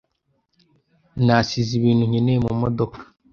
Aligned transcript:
Nasize 1.25 1.71
ibintu 1.79 2.03
nkeneye 2.09 2.39
mumodoka. 2.45 2.99